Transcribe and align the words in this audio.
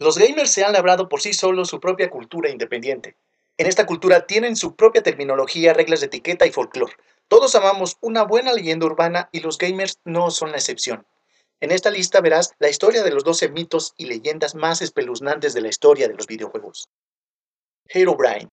Los 0.00 0.16
gamers 0.16 0.50
se 0.50 0.64
han 0.64 0.72
labrado 0.72 1.10
por 1.10 1.20
sí 1.20 1.34
solos 1.34 1.68
su 1.68 1.78
propia 1.78 2.08
cultura 2.08 2.48
independiente. 2.48 3.18
En 3.58 3.66
esta 3.66 3.84
cultura 3.84 4.26
tienen 4.26 4.56
su 4.56 4.74
propia 4.74 5.02
terminología, 5.02 5.74
reglas 5.74 6.00
de 6.00 6.06
etiqueta 6.06 6.46
y 6.46 6.50
folclore. 6.50 6.94
Todos 7.28 7.54
amamos 7.54 7.98
una 8.00 8.22
buena 8.22 8.54
leyenda 8.54 8.86
urbana 8.86 9.28
y 9.30 9.40
los 9.40 9.58
gamers 9.58 9.98
no 10.06 10.30
son 10.30 10.52
la 10.52 10.56
excepción. 10.56 11.06
En 11.60 11.70
esta 11.70 11.90
lista 11.90 12.22
verás 12.22 12.54
la 12.58 12.70
historia 12.70 13.02
de 13.02 13.10
los 13.10 13.24
12 13.24 13.50
mitos 13.50 13.92
y 13.98 14.06
leyendas 14.06 14.54
más 14.54 14.80
espeluznantes 14.80 15.52
de 15.52 15.60
la 15.60 15.68
historia 15.68 16.08
de 16.08 16.14
los 16.14 16.26
videojuegos. 16.26 16.88
Herobrine. 17.84 18.48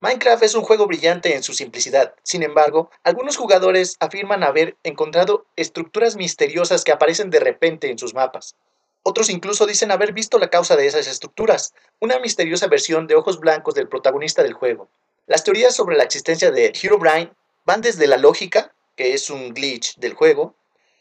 Minecraft 0.00 0.44
es 0.44 0.54
un 0.54 0.62
juego 0.62 0.86
brillante 0.86 1.34
en 1.34 1.42
su 1.42 1.52
simplicidad. 1.52 2.14
Sin 2.22 2.44
embargo, 2.44 2.92
algunos 3.02 3.36
jugadores 3.36 3.96
afirman 3.98 4.44
haber 4.44 4.76
encontrado 4.84 5.46
estructuras 5.56 6.14
misteriosas 6.14 6.84
que 6.84 6.92
aparecen 6.92 7.30
de 7.30 7.40
repente 7.40 7.90
en 7.90 7.98
sus 7.98 8.14
mapas. 8.14 8.54
Otros 9.02 9.30
incluso 9.30 9.66
dicen 9.66 9.90
haber 9.90 10.12
visto 10.12 10.38
la 10.38 10.50
causa 10.50 10.76
de 10.76 10.86
esas 10.86 11.06
estructuras, 11.06 11.74
una 12.00 12.18
misteriosa 12.20 12.68
versión 12.68 13.06
de 13.06 13.16
ojos 13.16 13.40
blancos 13.40 13.74
del 13.74 13.88
protagonista 13.88 14.42
del 14.42 14.52
juego. 14.52 14.88
Las 15.26 15.42
teorías 15.44 15.74
sobre 15.74 15.96
la 15.96 16.04
existencia 16.04 16.50
de 16.50 16.72
Herobrine 16.80 17.32
van 17.64 17.80
desde 17.80 18.06
la 18.06 18.16
lógica, 18.16 18.74
que 18.96 19.14
es 19.14 19.30
un 19.30 19.54
glitch 19.54 19.96
del 19.96 20.14
juego, 20.14 20.54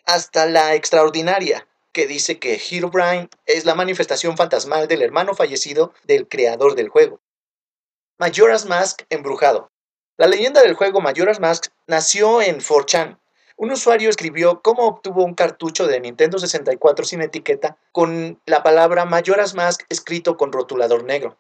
hasta 0.05 0.46
la 0.48 0.74
extraordinaria, 0.74 1.68
que 1.91 2.08
dice 2.08 2.40
que 2.40 2.60
Herobrine 2.70 3.30
es 3.46 3.66
la 3.66 3.76
manifestación 3.76 4.38
fantasmal 4.38 4.88
del 4.88 5.02
hermano 5.02 5.36
fallecido 5.36 5.94
del 6.04 6.27
creador 6.27 6.76
del 6.76 6.90
juego. 6.90 7.20
Majora's 8.18 8.66
Mask 8.66 9.04
embrujado. 9.10 9.72
La 10.18 10.27
leyenda 10.27 10.62
del 10.62 10.76
juego 10.76 11.02
Majora's 11.02 11.40
Mask 11.40 11.68
nació 11.88 12.41
en 12.41 12.60
4chan, 12.60 13.20
un 13.62 13.72
usuario 13.72 14.10
escribió 14.10 14.64
cómo 14.64 14.88
obtuvo 14.88 15.24
un 15.24 15.36
cartucho 15.36 15.86
de 15.86 16.00
Nintendo 16.00 16.40
64 16.40 17.06
sin 17.06 17.22
etiqueta 17.22 17.78
con 17.92 18.42
la 18.48 18.64
palabra 18.64 19.06
Majora's 19.06 19.54
Mask 19.54 19.84
escrito 19.88 20.36
con 20.36 20.52
rotulador 20.52 21.04
negro. 21.04 21.38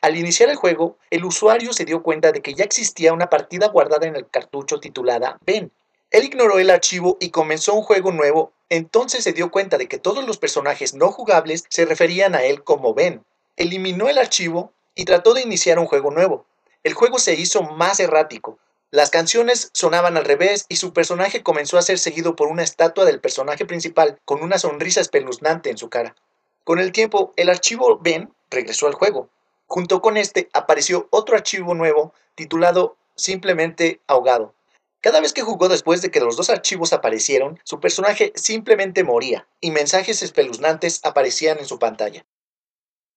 Al 0.00 0.16
iniciar 0.16 0.50
el 0.50 0.54
juego, 0.54 0.98
el 1.10 1.24
usuario 1.24 1.72
se 1.72 1.84
dio 1.84 2.04
cuenta 2.04 2.30
de 2.30 2.42
que 2.42 2.54
ya 2.54 2.62
existía 2.62 3.12
una 3.12 3.28
partida 3.28 3.66
guardada 3.70 4.06
en 4.06 4.14
el 4.14 4.28
cartucho 4.28 4.78
titulada 4.78 5.36
Ben. 5.44 5.72
Él 6.12 6.22
ignoró 6.22 6.60
el 6.60 6.70
archivo 6.70 7.16
y 7.18 7.30
comenzó 7.30 7.74
un 7.74 7.82
juego 7.82 8.12
nuevo, 8.12 8.52
entonces 8.68 9.24
se 9.24 9.32
dio 9.32 9.50
cuenta 9.50 9.76
de 9.76 9.88
que 9.88 9.98
todos 9.98 10.24
los 10.24 10.38
personajes 10.38 10.94
no 10.94 11.10
jugables 11.10 11.64
se 11.70 11.86
referían 11.86 12.36
a 12.36 12.44
él 12.44 12.62
como 12.62 12.94
Ben. 12.94 13.24
Eliminó 13.56 14.08
el 14.08 14.18
archivo 14.18 14.72
y 14.94 15.06
trató 15.06 15.34
de 15.34 15.42
iniciar 15.42 15.80
un 15.80 15.86
juego 15.86 16.12
nuevo. 16.12 16.46
El 16.84 16.94
juego 16.94 17.18
se 17.18 17.34
hizo 17.34 17.62
más 17.64 17.98
errático, 17.98 18.60
las 18.90 19.10
canciones 19.10 19.70
sonaban 19.72 20.16
al 20.16 20.24
revés 20.24 20.66
y 20.68 20.76
su 20.76 20.92
personaje 20.92 21.42
comenzó 21.42 21.78
a 21.78 21.82
ser 21.82 21.98
seguido 21.98 22.36
por 22.36 22.48
una 22.48 22.62
estatua 22.62 23.04
del 23.04 23.20
personaje 23.20 23.66
principal 23.66 24.20
con 24.24 24.42
una 24.42 24.58
sonrisa 24.58 25.00
espeluznante 25.00 25.70
en 25.70 25.78
su 25.78 25.88
cara. 25.88 26.14
Con 26.62 26.78
el 26.78 26.92
tiempo, 26.92 27.32
el 27.36 27.50
archivo 27.50 27.98
Ben 27.98 28.32
regresó 28.50 28.86
al 28.86 28.94
juego. 28.94 29.30
Junto 29.66 30.00
con 30.00 30.16
este 30.16 30.48
apareció 30.52 31.08
otro 31.10 31.34
archivo 31.34 31.74
nuevo 31.74 32.14
titulado 32.36 32.96
simplemente 33.16 34.00
Ahogado. 34.06 34.54
Cada 35.00 35.20
vez 35.20 35.32
que 35.32 35.42
jugó 35.42 35.68
después 35.68 36.00
de 36.00 36.10
que 36.10 36.20
los 36.20 36.36
dos 36.36 36.48
archivos 36.48 36.92
aparecieron, 36.92 37.60
su 37.64 37.80
personaje 37.80 38.32
simplemente 38.36 39.04
moría 39.04 39.46
y 39.60 39.70
mensajes 39.70 40.22
espeluznantes 40.22 41.00
aparecían 41.02 41.58
en 41.58 41.66
su 41.66 41.78
pantalla. 41.78 42.24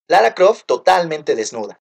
Lara 0.07 0.33
Croft 0.35 0.65
totalmente 0.65 1.35
desnuda. 1.35 1.79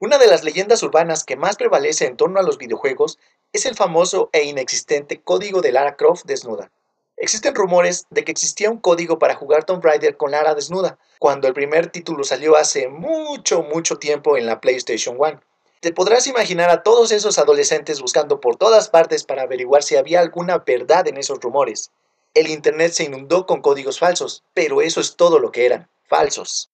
Una 0.00 0.18
de 0.18 0.28
las 0.28 0.44
leyendas 0.44 0.84
urbanas 0.84 1.24
que 1.24 1.34
más 1.34 1.56
prevalece 1.56 2.06
en 2.06 2.16
torno 2.16 2.38
a 2.38 2.44
los 2.44 2.56
videojuegos 2.56 3.18
es 3.52 3.66
el 3.66 3.74
famoso 3.74 4.30
e 4.32 4.44
inexistente 4.44 5.20
código 5.20 5.60
de 5.60 5.72
Lara 5.72 5.96
Croft 5.96 6.24
desnuda. 6.24 6.70
Existen 7.16 7.56
rumores 7.56 8.06
de 8.08 8.22
que 8.22 8.30
existía 8.30 8.70
un 8.70 8.78
código 8.78 9.18
para 9.18 9.34
jugar 9.34 9.64
Tomb 9.64 9.84
Raider 9.84 10.16
con 10.16 10.30
Lara 10.30 10.54
desnuda, 10.54 11.00
cuando 11.18 11.48
el 11.48 11.54
primer 11.54 11.90
título 11.90 12.22
salió 12.22 12.56
hace 12.56 12.86
mucho, 12.86 13.62
mucho 13.64 13.96
tiempo 13.96 14.36
en 14.36 14.46
la 14.46 14.60
PlayStation 14.60 15.16
1. 15.18 15.40
Te 15.80 15.92
podrás 15.92 16.28
imaginar 16.28 16.70
a 16.70 16.84
todos 16.84 17.10
esos 17.10 17.36
adolescentes 17.40 18.00
buscando 18.00 18.40
por 18.40 18.54
todas 18.54 18.88
partes 18.88 19.24
para 19.24 19.42
averiguar 19.42 19.82
si 19.82 19.96
había 19.96 20.20
alguna 20.20 20.58
verdad 20.58 21.08
en 21.08 21.16
esos 21.16 21.40
rumores. 21.40 21.90
El 22.34 22.46
Internet 22.46 22.92
se 22.92 23.02
inundó 23.02 23.46
con 23.46 23.62
códigos 23.62 23.98
falsos, 23.98 24.44
pero 24.54 24.80
eso 24.80 25.00
es 25.00 25.16
todo 25.16 25.40
lo 25.40 25.50
que 25.50 25.66
eran, 25.66 25.90
falsos. 26.06 26.70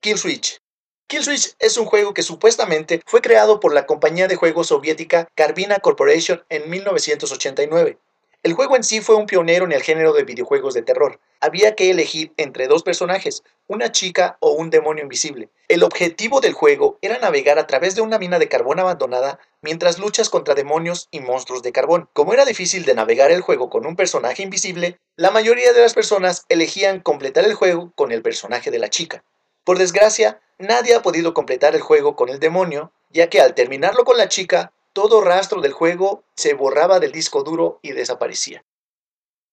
Kill 0.00 0.16
Switch 0.16 0.62
Killswitch 1.12 1.56
es 1.58 1.76
un 1.76 1.84
juego 1.84 2.14
que 2.14 2.22
supuestamente 2.22 3.02
fue 3.04 3.20
creado 3.20 3.60
por 3.60 3.74
la 3.74 3.84
compañía 3.84 4.28
de 4.28 4.36
juegos 4.36 4.68
soviética 4.68 5.28
Carbina 5.34 5.78
Corporation 5.78 6.42
en 6.48 6.70
1989. 6.70 7.98
El 8.42 8.54
juego 8.54 8.74
en 8.74 8.82
sí 8.82 9.00
fue 9.00 9.14
un 9.14 9.26
pionero 9.26 9.64
en 9.64 9.70
el 9.70 9.82
género 9.82 10.12
de 10.12 10.24
videojuegos 10.24 10.74
de 10.74 10.82
terror. 10.82 11.20
Había 11.38 11.76
que 11.76 11.90
elegir 11.90 12.32
entre 12.36 12.66
dos 12.66 12.82
personajes, 12.82 13.44
una 13.68 13.92
chica 13.92 14.36
o 14.40 14.50
un 14.50 14.68
demonio 14.68 15.04
invisible. 15.04 15.48
El 15.68 15.84
objetivo 15.84 16.40
del 16.40 16.52
juego 16.52 16.98
era 17.02 17.18
navegar 17.18 17.60
a 17.60 17.68
través 17.68 17.94
de 17.94 18.00
una 18.00 18.18
mina 18.18 18.40
de 18.40 18.48
carbón 18.48 18.80
abandonada 18.80 19.38
mientras 19.60 20.00
luchas 20.00 20.28
contra 20.28 20.56
demonios 20.56 21.06
y 21.12 21.20
monstruos 21.20 21.62
de 21.62 21.70
carbón. 21.70 22.08
Como 22.14 22.32
era 22.32 22.44
difícil 22.44 22.84
de 22.84 22.94
navegar 22.94 23.30
el 23.30 23.42
juego 23.42 23.70
con 23.70 23.86
un 23.86 23.94
personaje 23.94 24.42
invisible, 24.42 24.98
la 25.14 25.30
mayoría 25.30 25.72
de 25.72 25.82
las 25.82 25.94
personas 25.94 26.44
elegían 26.48 26.98
completar 26.98 27.44
el 27.44 27.54
juego 27.54 27.92
con 27.94 28.10
el 28.10 28.22
personaje 28.22 28.72
de 28.72 28.80
la 28.80 28.90
chica. 28.90 29.22
Por 29.62 29.78
desgracia, 29.78 30.40
nadie 30.62 30.94
ha 30.94 31.02
podido 31.02 31.34
completar 31.34 31.74
el 31.74 31.82
juego 31.82 32.16
con 32.16 32.28
el 32.28 32.40
demonio, 32.40 32.92
ya 33.10 33.28
que 33.28 33.40
al 33.40 33.54
terminarlo 33.54 34.04
con 34.04 34.16
la 34.16 34.28
chica, 34.28 34.72
todo 34.92 35.20
rastro 35.20 35.60
del 35.60 35.72
juego 35.72 36.24
se 36.34 36.54
borraba 36.54 37.00
del 37.00 37.12
disco 37.12 37.42
duro 37.42 37.78
y 37.82 37.92
desaparecía. 37.92 38.64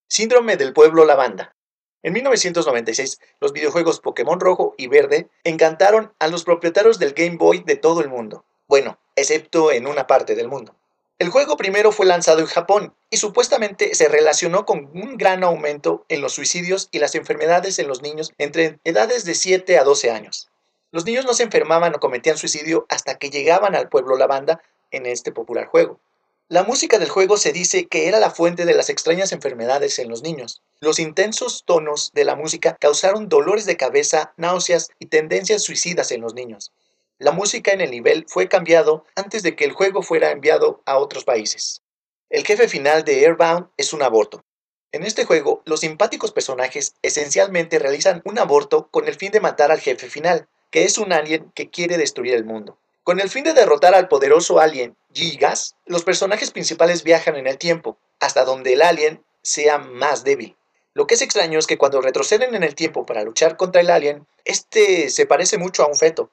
Síndrome 0.07 0.57
del 0.57 0.73
pueblo 0.73 1.05
lavanda. 1.05 1.55
En 2.01 2.13
1996, 2.13 3.19
los 3.41 3.51
videojuegos 3.51 3.99
Pokémon 3.99 4.39
Rojo 4.39 4.73
y 4.77 4.87
Verde 4.87 5.29
encantaron 5.43 6.13
a 6.19 6.27
los 6.27 6.45
propietarios 6.45 6.97
del 6.97 7.13
Game 7.13 7.37
Boy 7.37 7.63
de 7.65 7.75
todo 7.75 8.01
el 8.01 8.07
mundo. 8.07 8.45
Bueno, 8.67 8.97
excepto 9.15 9.71
en 9.71 9.85
una 9.85 10.07
parte 10.07 10.35
del 10.35 10.47
mundo. 10.47 10.75
El 11.19 11.29
juego 11.29 11.57
primero 11.57 11.91
fue 11.91 12.05
lanzado 12.05 12.39
en 12.39 12.45
Japón 12.45 12.95
y 13.09 13.17
supuestamente 13.17 13.93
se 13.93 14.07
relacionó 14.07 14.65
con 14.65 14.89
un 14.93 15.17
gran 15.17 15.43
aumento 15.43 16.05
en 16.07 16.21
los 16.21 16.33
suicidios 16.33 16.87
y 16.93 16.99
las 16.99 17.13
enfermedades 17.15 17.77
en 17.79 17.89
los 17.89 18.01
niños 18.01 18.31
entre 18.37 18.79
edades 18.85 19.25
de 19.25 19.35
7 19.35 19.77
a 19.77 19.83
12 19.83 20.11
años. 20.11 20.49
Los 20.91 21.05
niños 21.05 21.25
no 21.25 21.33
se 21.33 21.43
enfermaban 21.43 21.95
o 21.95 21.99
cometían 21.99 22.37
suicidio 22.37 22.85
hasta 22.89 23.17
que 23.17 23.29
llegaban 23.29 23.75
al 23.75 23.89
pueblo 23.89 24.17
lavanda 24.17 24.61
en 24.91 25.05
este 25.05 25.31
popular 25.31 25.67
juego. 25.67 25.99
La 26.47 26.63
música 26.63 26.97
del 26.97 27.09
juego 27.09 27.37
se 27.37 27.51
dice 27.51 27.87
que 27.87 28.07
era 28.07 28.19
la 28.19 28.31
fuente 28.31 28.65
de 28.65 28.73
las 28.73 28.89
extrañas 28.89 29.31
enfermedades 29.31 29.99
en 29.99 30.09
los 30.09 30.23
niños. 30.23 30.63
Los 30.79 30.97
intensos 30.97 31.63
tonos 31.63 32.11
de 32.13 32.25
la 32.25 32.35
música 32.35 32.75
causaron 32.79 33.29
dolores 33.29 33.67
de 33.67 33.77
cabeza, 33.77 34.33
náuseas 34.35 34.89
y 34.97 35.05
tendencias 35.05 35.61
suicidas 35.61 36.11
en 36.11 36.21
los 36.21 36.33
niños. 36.33 36.71
La 37.19 37.33
música 37.33 37.71
en 37.71 37.81
el 37.81 37.91
nivel 37.91 38.25
fue 38.27 38.47
cambiado 38.47 39.05
antes 39.15 39.43
de 39.43 39.55
que 39.55 39.65
el 39.65 39.73
juego 39.73 40.01
fuera 40.01 40.31
enviado 40.31 40.81
a 40.85 40.97
otros 40.97 41.23
países. 41.23 41.83
El 42.31 42.43
jefe 42.43 42.67
final 42.67 43.03
de 43.03 43.25
Airbound 43.25 43.67
es 43.77 43.93
un 43.93 44.01
aborto. 44.01 44.43
En 44.91 45.03
este 45.03 45.25
juego, 45.25 45.61
los 45.65 45.81
simpáticos 45.81 46.31
personajes 46.31 46.95
esencialmente 47.03 47.77
realizan 47.77 48.23
un 48.25 48.39
aborto 48.39 48.87
con 48.89 49.07
el 49.07 49.13
fin 49.13 49.31
de 49.31 49.39
matar 49.39 49.71
al 49.71 49.79
jefe 49.79 50.09
final, 50.09 50.47
que 50.71 50.83
es 50.83 50.97
un 50.97 51.13
alien 51.13 51.51
que 51.55 51.69
quiere 51.69 51.97
destruir 51.97 52.33
el 52.33 52.45
mundo. 52.45 52.77
Con 53.03 53.19
el 53.19 53.29
fin 53.29 53.43
de 53.43 53.53
derrotar 53.53 53.95
al 53.95 54.07
poderoso 54.07 54.59
alien 54.59 54.95
Gigas, 55.13 55.75
los 55.85 56.03
personajes 56.03 56.51
principales 56.51 57.03
viajan 57.03 57.35
en 57.35 57.47
el 57.47 57.57
tiempo, 57.57 57.97
hasta 58.19 58.45
donde 58.45 58.73
el 58.73 58.81
alien 58.81 59.23
sea 59.41 59.77
más 59.77 60.23
débil. 60.23 60.55
Lo 60.93 61.07
que 61.07 61.15
es 61.15 61.21
extraño 61.21 61.59
es 61.59 61.67
que 61.67 61.77
cuando 61.77 62.01
retroceden 62.01 62.55
en 62.55 62.63
el 62.63 62.75
tiempo 62.75 63.05
para 63.05 63.23
luchar 63.23 63.57
contra 63.57 63.81
el 63.81 63.89
alien, 63.89 64.27
este 64.45 65.09
se 65.09 65.25
parece 65.25 65.57
mucho 65.57 65.83
a 65.83 65.87
un 65.87 65.95
feto, 65.95 66.29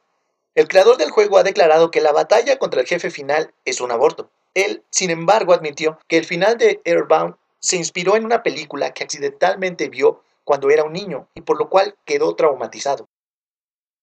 el 0.57 0.69
creador 0.69 0.97
del 0.97 1.11
juego 1.11 1.37
ha 1.37 1.43
declarado 1.43 1.91
que 1.91 2.01
la 2.01 2.13
batalla 2.13 2.59
contra 2.59 2.81
el 2.81 2.87
jefe 2.87 3.11
final 3.11 3.53
es 3.67 3.83
un 3.83 3.91
aborto. 3.91 4.31
Él, 4.55 4.83
sin 4.89 5.11
embargo, 5.11 5.53
admitió 5.53 5.99
que 6.09 6.17
el 6.17 6.25
final 6.25 6.57
de 6.57 6.81
Airbound 6.87 7.37
se 7.59 7.77
inspiró 7.77 8.17
en 8.17 8.25
una 8.25 8.43
película 8.43 8.95
que 8.95 9.05
accidentalmente 9.05 9.91
vio 9.91 10.23
cuando 10.45 10.71
era 10.71 10.85
un 10.85 10.95
niño 10.95 11.29
y 11.35 11.43
por 11.43 11.59
lo 11.59 11.69
cual 11.69 11.95
quedó 12.07 12.35
traumatizado. 12.37 13.06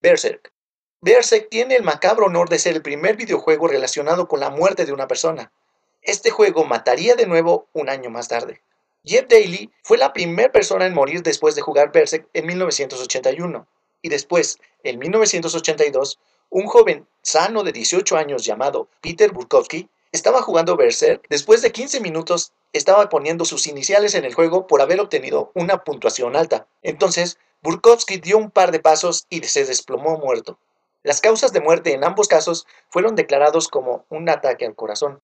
Berserk. 0.03 0.51
Berserk 0.99 1.47
tiene 1.49 1.77
el 1.77 1.83
macabro 1.83 2.25
honor 2.25 2.49
de 2.49 2.59
ser 2.59 2.75
el 2.75 2.81
primer 2.81 3.15
videojuego 3.15 3.69
relacionado 3.69 4.27
con 4.27 4.41
la 4.41 4.49
muerte 4.49 4.85
de 4.85 4.91
una 4.91 5.07
persona. 5.07 5.53
Este 6.01 6.29
juego 6.29 6.65
mataría 6.65 7.15
de 7.15 7.25
nuevo 7.25 7.69
un 7.71 7.87
año 7.89 8.09
más 8.09 8.27
tarde. 8.27 8.61
Jeff 9.05 9.27
Daly 9.29 9.71
fue 9.81 9.97
la 9.97 10.11
primera 10.11 10.51
persona 10.51 10.85
en 10.85 10.93
morir 10.93 11.23
después 11.23 11.55
de 11.55 11.61
jugar 11.61 11.93
Berserk 11.93 12.27
en 12.33 12.45
1981 12.47 13.65
y 14.01 14.09
después, 14.09 14.59
en 14.83 14.99
1982, 14.99 16.19
un 16.49 16.67
joven 16.67 17.07
sano 17.21 17.63
de 17.63 17.71
18 17.71 18.17
años 18.17 18.43
llamado 18.43 18.89
Peter 18.99 19.31
Burkowski 19.31 19.89
estaba 20.11 20.41
jugando 20.41 20.75
Berserk. 20.75 21.25
Después 21.29 21.61
de 21.61 21.71
15 21.71 22.01
minutos, 22.01 22.51
estaba 22.73 23.07
poniendo 23.07 23.45
sus 23.45 23.67
iniciales 23.67 24.15
en 24.15 24.25
el 24.25 24.33
juego 24.33 24.67
por 24.67 24.81
haber 24.81 24.99
obtenido 24.99 25.51
una 25.53 25.85
puntuación 25.85 26.35
alta. 26.35 26.67
Entonces, 26.81 27.37
Burkowski 27.63 28.17
dio 28.17 28.37
un 28.37 28.51
par 28.51 28.73
de 28.73 28.81
pasos 28.81 29.25
y 29.29 29.41
se 29.43 29.63
desplomó 29.63 30.17
muerto. 30.17 30.59
Las 31.01 31.21
causas 31.21 31.53
de 31.53 31.61
muerte 31.61 31.93
en 31.93 32.03
ambos 32.03 32.27
casos 32.27 32.67
fueron 32.89 33.15
declarados 33.15 33.69
como 33.69 34.05
un 34.09 34.27
ataque 34.27 34.65
al 34.65 34.75
corazón. 34.75 35.21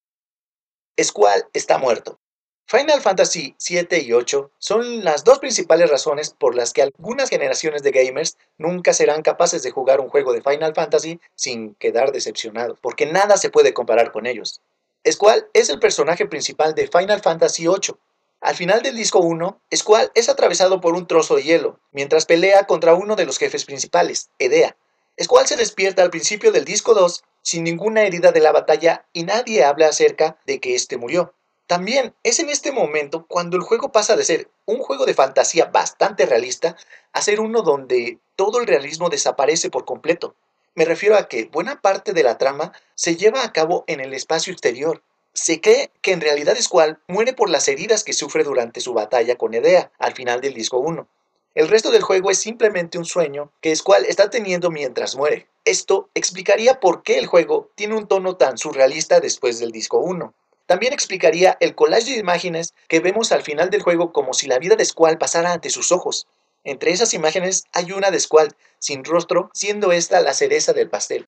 Squall 0.97 1.45
está 1.51 1.77
muerto. 1.77 2.17
Final 2.65 3.01
Fantasy 3.01 3.55
7 3.57 4.03
y 4.03 4.13
8 4.13 4.51
son 4.57 5.03
las 5.03 5.25
dos 5.25 5.39
principales 5.39 5.89
razones 5.89 6.29
por 6.29 6.55
las 6.55 6.71
que 6.71 6.81
algunas 6.81 7.29
generaciones 7.29 7.83
de 7.83 7.91
gamers 7.91 8.37
nunca 8.57 8.93
serán 8.93 9.21
capaces 9.21 9.61
de 9.61 9.71
jugar 9.71 9.99
un 9.99 10.07
juego 10.07 10.31
de 10.31 10.41
Final 10.41 10.73
Fantasy 10.73 11.19
sin 11.35 11.75
quedar 11.75 12.13
decepcionados, 12.13 12.79
porque 12.79 13.05
nada 13.05 13.35
se 13.35 13.49
puede 13.49 13.73
comparar 13.73 14.13
con 14.13 14.25
ellos. 14.25 14.61
Squall 15.05 15.47
es 15.53 15.69
el 15.69 15.79
personaje 15.79 16.25
principal 16.25 16.73
de 16.73 16.87
Final 16.87 17.21
Fantasy 17.21 17.67
8. 17.67 17.97
Al 18.41 18.55
final 18.55 18.81
del 18.81 18.95
disco 18.95 19.19
1, 19.19 19.61
Squall 19.75 20.11
es 20.15 20.29
atravesado 20.29 20.79
por 20.79 20.95
un 20.95 21.07
trozo 21.07 21.35
de 21.35 21.43
hielo, 21.43 21.79
mientras 21.91 22.25
pelea 22.25 22.67
contra 22.67 22.93
uno 22.93 23.17
de 23.17 23.25
los 23.25 23.37
jefes 23.37 23.65
principales, 23.65 24.29
Edea. 24.39 24.77
Squall 25.21 25.45
se 25.45 25.57
despierta 25.57 26.03
al 26.03 26.09
principio 26.09 26.53
del 26.53 26.63
disco 26.63 26.93
2 26.93 27.23
sin 27.41 27.65
ninguna 27.65 28.03
herida 28.03 28.31
de 28.31 28.39
la 28.39 28.53
batalla 28.53 29.05
y 29.11 29.23
nadie 29.23 29.65
habla 29.65 29.87
acerca 29.89 30.37
de 30.45 30.61
que 30.61 30.75
éste 30.75 30.97
murió. 30.97 31.33
También 31.67 32.15
es 32.23 32.39
en 32.39 32.49
este 32.49 32.71
momento 32.71 33.25
cuando 33.27 33.57
el 33.57 33.63
juego 33.63 33.91
pasa 33.91 34.15
de 34.15 34.23
ser 34.23 34.49
un 34.65 34.79
juego 34.79 35.05
de 35.05 35.13
fantasía 35.13 35.65
bastante 35.65 36.25
realista 36.25 36.77
a 37.11 37.21
ser 37.21 37.41
uno 37.41 37.61
donde 37.61 38.19
todo 38.37 38.59
el 38.61 38.67
realismo 38.67 39.09
desaparece 39.09 39.69
por 39.69 39.83
completo. 39.83 40.35
Me 40.75 40.85
refiero 40.85 41.17
a 41.17 41.27
que 41.27 41.45
buena 41.45 41.81
parte 41.81 42.13
de 42.13 42.23
la 42.23 42.37
trama 42.37 42.71
se 42.95 43.17
lleva 43.17 43.43
a 43.43 43.51
cabo 43.51 43.83
en 43.87 43.99
el 43.99 44.13
espacio 44.13 44.53
exterior. 44.53 45.03
Se 45.33 45.61
cree 45.61 45.91
que 46.01 46.11
en 46.11 46.21
realidad 46.21 46.57
Squall 46.59 46.99
muere 47.07 47.33
por 47.33 47.49
las 47.49 47.67
heridas 47.67 48.03
que 48.03 48.13
sufre 48.13 48.43
durante 48.43 48.81
su 48.81 48.93
batalla 48.93 49.35
con 49.37 49.53
Edea 49.53 49.91
al 49.99 50.13
final 50.13 50.41
del 50.41 50.53
disco 50.53 50.79
1. 50.79 51.07
El 51.55 51.67
resto 51.67 51.91
del 51.91 52.03
juego 52.03 52.31
es 52.31 52.39
simplemente 52.39 52.97
un 52.97 53.05
sueño 53.05 53.51
que 53.61 53.75
Squall 53.75 54.05
está 54.05 54.29
teniendo 54.29 54.69
mientras 54.71 55.15
muere. 55.15 55.47
Esto 55.65 56.09
explicaría 56.13 56.79
por 56.79 57.03
qué 57.03 57.17
el 57.17 57.27
juego 57.27 57.69
tiene 57.75 57.95
un 57.95 58.07
tono 58.07 58.37
tan 58.37 58.57
surrealista 58.57 59.19
después 59.19 59.59
del 59.59 59.71
disco 59.71 59.99
1. 59.99 60.33
También 60.65 60.93
explicaría 60.93 61.57
el 61.59 61.73
collage 61.73 62.11
de 62.11 62.19
imágenes 62.19 62.73
que 62.87 62.99
vemos 62.99 63.31
al 63.31 63.41
final 63.41 63.69
del 63.69 63.81
juego 63.81 64.13
como 64.13 64.33
si 64.33 64.47
la 64.47 64.59
vida 64.59 64.75
de 64.75 64.85
Squall 64.85 65.17
pasara 65.17 65.51
ante 65.51 65.69
sus 65.69 65.91
ojos. 65.91 66.27
Entre 66.63 66.91
esas 66.91 67.13
imágenes 67.13 67.63
hay 67.71 67.91
una 67.91 68.11
de 68.11 68.19
Squall 68.19 68.55
sin 68.77 69.03
rostro, 69.03 69.49
siendo 69.53 69.91
esta 69.91 70.21
la 70.21 70.33
cereza 70.33 70.73
del 70.73 70.89
pastel. 70.89 71.27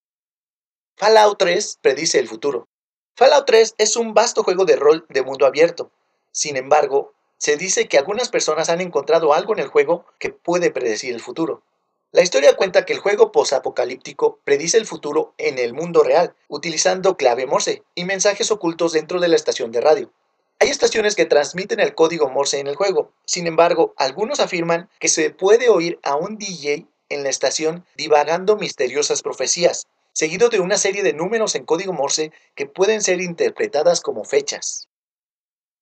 Fallout 0.98 1.40
3 1.40 1.80
predice 1.82 2.20
el 2.20 2.28
futuro. 2.28 2.68
Fallout 3.16 3.46
3 3.46 3.76
es 3.78 3.96
un 3.96 4.14
vasto 4.14 4.44
juego 4.44 4.66
de 4.66 4.76
rol 4.76 5.06
de 5.10 5.22
mundo 5.22 5.46
abierto. 5.46 5.92
Sin 6.32 6.56
embargo, 6.56 7.14
se 7.38 7.58
dice 7.58 7.88
que 7.88 7.98
algunas 7.98 8.30
personas 8.30 8.70
han 8.70 8.82
encontrado 8.82 9.34
algo 9.34 9.54
en 9.54 9.60
el 9.60 9.68
juego 9.68 10.06
que 10.18 10.30
puede 10.30 10.72
predecir 10.72 11.14
el 11.14 11.22
futuro. 11.22 11.64
La 12.12 12.22
historia 12.22 12.56
cuenta 12.56 12.86
que 12.86 12.94
el 12.94 13.00
juego 13.00 13.32
posapocalíptico 13.32 14.40
predice 14.44 14.78
el 14.78 14.86
futuro 14.86 15.34
en 15.38 15.60
el 15.60 15.74
mundo 15.74 16.04
real, 16.04 16.36
utilizando 16.48 17.16
clave 17.16 17.46
Morse 17.46 17.84
y 17.96 18.06
mensajes 18.06 18.52
ocultos 18.52 18.94
dentro 18.94 19.20
de 19.20 19.28
la 19.28 19.36
estación 19.36 19.72
de 19.72 19.82
radio. 19.82 20.12
Hay 20.60 20.70
estaciones 20.70 21.16
que 21.16 21.26
transmiten 21.26 21.80
el 21.80 21.96
código 21.96 22.30
Morse 22.30 22.60
en 22.60 22.68
el 22.68 22.76
juego, 22.76 23.12
sin 23.26 23.48
embargo, 23.48 23.94
algunos 23.98 24.40
afirman 24.40 24.90
que 25.00 25.08
se 25.08 25.32
puede 25.32 25.70
oír 25.70 26.00
a 26.04 26.16
un 26.16 26.38
DJ 26.38 26.86
en 27.10 27.24
la 27.24 27.30
estación 27.30 27.86
divagando 27.96 28.58
misteriosas 28.58 29.22
profecías, 29.22 29.88
seguido 30.14 30.50
de 30.50 30.60
una 30.60 30.78
serie 30.78 31.04
de 31.04 31.14
números 31.14 31.56
en 31.56 31.66
código 31.66 31.94
Morse 31.94 32.32
que 32.56 32.66
pueden 32.66 33.02
ser 33.02 33.22
interpretadas 33.22 34.02
como 34.02 34.24
fechas. 34.24 34.88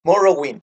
Morrowind 0.03 0.61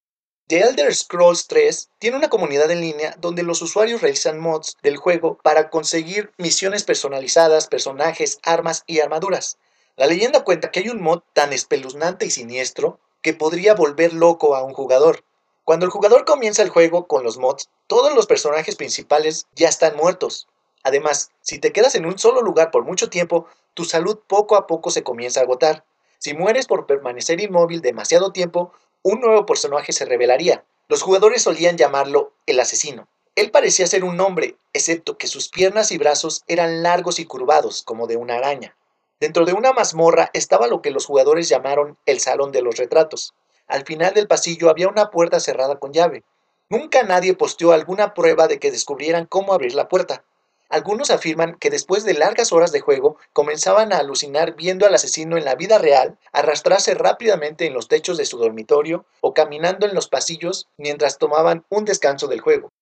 The 0.49 0.61
Elder 0.61 0.95
Scrolls 0.95 1.49
3 1.49 1.91
tiene 1.99 2.19
una 2.19 2.31
comunidad 2.31 2.71
en 2.71 2.81
línea 2.81 3.17
donde 3.19 3.43
los 3.43 3.63
usuarios 3.63 4.01
realizan 4.01 4.39
mods 4.39 4.77
del 4.81 4.97
juego 4.97 5.39
para 5.43 5.71
conseguir 5.71 6.31
misiones 6.39 6.85
personalizadas, 6.85 7.67
personajes, 7.67 8.39
armas 8.45 8.85
y 8.87 9.01
armaduras. 9.01 9.59
La 9.97 10.07
leyenda 10.07 10.45
cuenta 10.45 10.71
que 10.71 10.79
hay 10.79 10.89
un 10.89 11.03
mod 11.03 11.23
tan 11.33 11.53
espeluznante 11.53 12.27
y 12.27 12.31
siniestro 12.31 13.01
que 13.23 13.35
podría 13.35 13.75
volver 13.75 14.13
loco 14.13 14.55
a 14.55 14.63
un 14.63 14.73
jugador. 14.73 15.25
Cuando 15.65 15.85
el 15.85 15.91
jugador 15.91 16.25
comienza 16.25 16.63
el 16.63 16.69
juego 16.69 17.09
con 17.09 17.25
los 17.25 17.39
mods, 17.39 17.69
todos 17.89 18.15
los 18.15 18.27
personajes 18.27 18.77
principales 18.77 19.49
ya 19.57 19.69
están 19.69 19.97
muertos. 19.97 20.47
Además, 20.87 21.33
si 21.41 21.59
te 21.59 21.73
quedas 21.73 21.97
en 21.97 22.07
un 22.07 22.17
solo 22.17 22.43
lugar 22.43 22.71
por 22.71 22.85
mucho 22.85 23.11
tiempo, 23.11 23.49
tu 23.75 23.85
salud 23.85 24.21
poco 24.29 24.55
a 24.55 24.69
poco 24.69 24.91
se 24.91 25.03
comienza 25.03 25.41
a 25.41 25.43
agotar. 25.43 25.85
Si 26.19 26.33
mueres 26.33 26.69
por 26.69 26.87
permanecer 26.87 27.41
inmóvil 27.41 27.81
demasiado 27.81 28.31
tiempo, 28.31 28.73
un 29.03 29.21
nuevo 29.21 29.47
personaje 29.47 29.93
se 29.93 30.05
revelaría. 30.05 30.65
Los 30.87 31.03
jugadores 31.03 31.43
solían 31.43 31.77
llamarlo 31.77 32.35
el 32.47 32.61
asesino. 32.61 33.09
Él 33.35 33.51
parecía 33.51 33.89
ser 33.89 34.05
un 34.05 34.21
hombre, 34.21 34.59
excepto 34.73 35.19
que 35.19 35.27
sus 35.27 35.49
piernas 35.49 35.91
y 35.91 35.99
brazos 35.99 36.45
eran 36.47 36.85
largos 36.85 37.19
y 37.19 37.25
curvados, 37.25 37.83
como 37.83 38.07
de 38.07 38.17
una 38.17 38.37
araña. 38.37 38.77
Dentro 39.19 39.45
de 39.45 39.55
una 39.55 39.73
mazmorra 39.73 40.31
estaba 40.35 40.69
lo 40.69 40.83
que 40.83 40.93
los 40.93 41.05
jugadores 41.05 41.49
llamaron 41.49 41.99
el 42.07 42.21
Salón 42.21 42.53
de 42.53 42.63
los 42.63 42.77
Retratos. 42.77 43.35
Al 43.67 43.85
final 43.85 44.15
del 44.15 44.29
pasillo 44.29 44.71
había 44.71 44.87
una 44.87 45.11
puerta 45.11 45.41
cerrada 45.41 45.81
con 45.81 45.93
llave. 45.93 46.23
Nunca 46.69 47.03
nadie 47.03 47.35
posteó 47.35 47.73
alguna 47.73 48.15
prueba 48.15 48.47
de 48.47 48.61
que 48.61 48.71
descubrieran 48.71 49.27
cómo 49.27 49.53
abrir 49.53 49.75
la 49.75 49.89
puerta. 49.89 50.23
Algunos 50.69 51.11
afirman 51.11 51.57
que 51.59 51.71
después 51.71 52.05
de 52.05 52.15
largas 52.15 52.53
horas 52.53 52.73
de 52.73 52.81
juego 52.81 53.17
comenzaban 53.33 53.93
a 53.93 53.99
alucinar 53.99 54.57
viendo 54.57 54.85
al 54.87 54.95
asesino 54.95 55.37
en 55.37 55.45
la 55.45 55.55
vida 55.55 55.79
real 55.79 56.19
arrastrarse 56.33 56.95
rápidamente 56.95 57.67
en 57.67 57.75
los 57.75 57.87
techos 57.87 58.17
de 58.17 58.25
su 58.25 58.39
dormitorio 58.39 59.07
o 59.21 59.33
caminando 59.33 59.87
en 59.87 59.95
los 59.95 60.09
pasillos 60.09 60.69
mientras 60.77 61.19
tomaban 61.19 61.65
un 61.69 61.85
descanso 61.85 62.27
del 62.27 62.41
juego. 62.41 62.73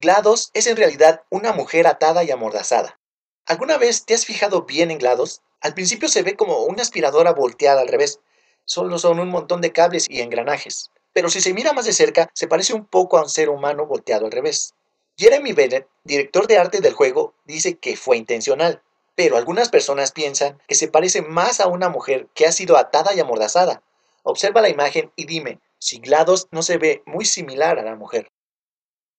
GLaDOS 0.00 0.50
es 0.54 0.66
en 0.66 0.76
realidad 0.76 1.22
una 1.30 1.52
mujer 1.52 1.86
atada 1.86 2.24
y 2.24 2.30
amordazada. 2.30 2.98
¿Alguna 3.46 3.78
vez 3.78 4.04
te 4.04 4.14
has 4.14 4.26
fijado 4.26 4.62
bien 4.62 4.90
en 4.90 4.98
GLaDOS? 4.98 5.42
Al 5.60 5.74
principio 5.74 6.08
se 6.08 6.22
ve 6.22 6.36
como 6.36 6.62
una 6.64 6.82
aspiradora 6.82 7.32
volteada 7.32 7.80
al 7.80 7.88
revés. 7.88 8.20
Solo 8.64 8.98
son 8.98 9.18
un 9.18 9.28
montón 9.28 9.60
de 9.60 9.72
cables 9.72 10.06
y 10.08 10.20
engranajes. 10.20 10.90
Pero 11.12 11.30
si 11.30 11.40
se 11.40 11.54
mira 11.54 11.72
más 11.72 11.86
de 11.86 11.92
cerca, 11.92 12.30
se 12.34 12.46
parece 12.46 12.74
un 12.74 12.86
poco 12.86 13.18
a 13.18 13.22
un 13.22 13.28
ser 13.28 13.48
humano 13.48 13.86
volteado 13.86 14.26
al 14.26 14.32
revés. 14.32 14.74
Jeremy 15.20 15.52
Bennett, 15.52 15.88
director 16.04 16.46
de 16.46 16.58
arte 16.58 16.80
del 16.80 16.94
juego, 16.94 17.34
dice 17.44 17.76
que 17.76 17.96
fue 17.96 18.16
intencional, 18.16 18.82
pero 19.16 19.36
algunas 19.36 19.68
personas 19.68 20.12
piensan 20.12 20.62
que 20.68 20.76
se 20.76 20.86
parece 20.86 21.22
más 21.22 21.58
a 21.58 21.66
una 21.66 21.88
mujer 21.88 22.28
que 22.34 22.46
ha 22.46 22.52
sido 22.52 22.76
atada 22.76 23.12
y 23.12 23.18
amordazada. 23.18 23.82
Observa 24.22 24.60
la 24.60 24.68
imagen 24.68 25.10
y 25.16 25.26
dime 25.26 25.58
si 25.80 25.98
GLaDOS 25.98 26.46
no 26.52 26.62
se 26.62 26.78
ve 26.78 27.02
muy 27.04 27.24
similar 27.24 27.80
a 27.80 27.82
la 27.82 27.96
mujer. 27.96 28.30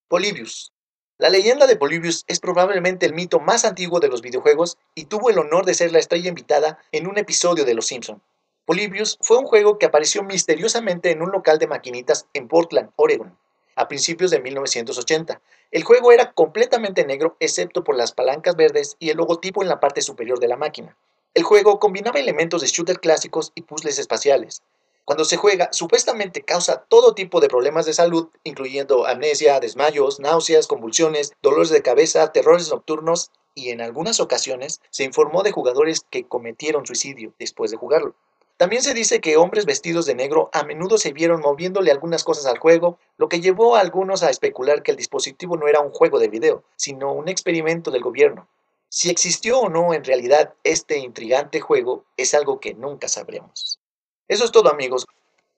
Polybius. 0.07 0.71
La 1.17 1.27
leyenda 1.27 1.67
de 1.67 1.75
Polybius 1.75 2.23
es 2.27 2.39
probablemente 2.39 3.05
el 3.05 3.13
mito 3.13 3.41
más 3.41 3.65
antiguo 3.65 3.99
de 3.99 4.07
los 4.07 4.21
videojuegos 4.21 4.77
y 4.95 5.03
tuvo 5.03 5.29
el 5.29 5.37
honor 5.37 5.65
de 5.65 5.73
ser 5.73 5.91
la 5.91 5.99
estrella 5.99 6.29
invitada 6.29 6.79
en 6.93 7.07
un 7.07 7.17
episodio 7.17 7.65
de 7.65 7.73
Los 7.73 7.87
Simpson. 7.87 8.21
Polybius 8.63 9.17
fue 9.19 9.37
un 9.37 9.47
juego 9.47 9.77
que 9.77 9.87
apareció 9.87 10.23
misteriosamente 10.23 11.11
en 11.11 11.21
un 11.21 11.31
local 11.31 11.59
de 11.59 11.67
maquinitas 11.67 12.25
en 12.33 12.47
Portland, 12.47 12.89
Oregon 12.95 13.37
a 13.79 13.87
principios 13.87 14.29
de 14.29 14.41
1980. 14.41 15.41
El 15.71 15.83
juego 15.83 16.11
era 16.11 16.33
completamente 16.33 17.05
negro 17.05 17.37
excepto 17.39 17.85
por 17.85 17.95
las 17.95 18.11
palancas 18.11 18.57
verdes 18.57 18.97
y 18.99 19.09
el 19.09 19.17
logotipo 19.17 19.63
en 19.63 19.69
la 19.69 19.79
parte 19.79 20.01
superior 20.01 20.39
de 20.39 20.49
la 20.49 20.57
máquina. 20.57 20.97
El 21.33 21.43
juego 21.43 21.79
combinaba 21.79 22.19
elementos 22.19 22.61
de 22.61 22.67
shooter 22.67 22.99
clásicos 22.99 23.53
y 23.55 23.61
puzzles 23.61 23.97
espaciales. 23.97 24.63
Cuando 25.05 25.23
se 25.23 25.37
juega, 25.37 25.69
supuestamente 25.71 26.43
causa 26.43 26.83
todo 26.89 27.15
tipo 27.15 27.39
de 27.39 27.47
problemas 27.47 27.85
de 27.85 27.93
salud, 27.93 28.27
incluyendo 28.43 29.07
amnesia, 29.07 29.61
desmayos, 29.61 30.19
náuseas, 30.19 30.67
convulsiones, 30.67 31.31
dolores 31.41 31.69
de 31.69 31.81
cabeza, 31.81 32.33
terrores 32.33 32.69
nocturnos 32.69 33.31
y 33.55 33.69
en 33.69 33.79
algunas 33.79 34.19
ocasiones 34.19 34.81
se 34.89 35.05
informó 35.05 35.41
de 35.41 35.53
jugadores 35.53 36.01
que 36.01 36.27
cometieron 36.27 36.85
suicidio 36.85 37.33
después 37.39 37.71
de 37.71 37.77
jugarlo. 37.77 38.13
También 38.59 38.81
se 38.81 38.93
dice 38.93 39.21
que 39.21 39.37
hombres 39.37 39.65
vestidos 39.65 40.05
de 40.05 40.15
negro 40.15 40.49
a 40.51 40.63
menudo 40.63 40.97
se 40.97 41.13
vieron 41.13 41.39
moviéndole 41.39 41.91
algunas 41.91 42.25
cosas 42.25 42.45
al 42.45 42.57
juego, 42.57 42.99
lo 43.15 43.29
que 43.29 43.39
llevó 43.39 43.77
a 43.77 43.79
algunos 43.79 44.21
a 44.21 44.29
especular 44.29 44.83
que 44.83 44.91
el 44.91 44.97
dispositivo 44.97 45.55
no 45.55 45.69
era 45.69 45.79
un 45.79 45.91
juego 45.91 46.19
de 46.19 46.27
video, 46.27 46.65
sino 46.75 47.13
un 47.13 47.29
experimento 47.29 47.89
del 47.89 48.03
gobierno. 48.03 48.49
Si 48.89 49.09
existió 49.09 49.61
o 49.61 49.69
no 49.69 49.93
en 49.93 50.03
realidad 50.03 50.55
este 50.65 50.97
intrigante 50.97 51.61
juego 51.61 52.03
es 52.17 52.33
algo 52.33 52.59
que 52.59 52.73
nunca 52.73 53.07
sabremos. 53.07 53.79
Eso 54.27 54.43
es 54.43 54.51
todo 54.51 54.69
amigos. 54.69 55.05